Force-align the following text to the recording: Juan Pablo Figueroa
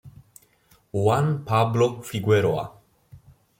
Juan 0.97 1.45
Pablo 1.45 2.01
Figueroa 2.01 2.65